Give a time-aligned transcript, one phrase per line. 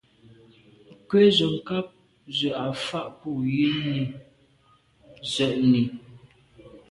[1.01, 1.87] Nkwé ze nkàb
[2.37, 3.31] zə̄ à fâ’ bû
[5.31, 5.81] zə̀’nì.